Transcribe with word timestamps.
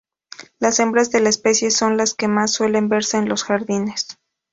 Las 0.57 0.79
hembras 0.79 1.11
de 1.11 1.19
la 1.19 1.29
especie 1.29 1.69
son 1.69 1.95
las 1.95 2.15
que 2.15 2.27
más 2.27 2.51
suelen 2.51 2.89
verse 2.89 3.17
en 3.17 3.29
los 3.29 3.43
jardines. 3.43 4.07